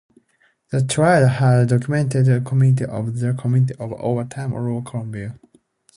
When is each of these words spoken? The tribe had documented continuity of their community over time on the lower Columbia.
The 0.71 0.83
tribe 0.83 1.27
had 1.29 1.67
documented 1.69 2.25
continuity 2.43 2.85
of 2.85 3.19
their 3.19 3.35
community 3.35 3.75
over 3.77 4.23
time 4.23 4.51
on 4.51 4.63
the 4.63 4.69
lower 4.71 4.81
Columbia. 4.81 5.37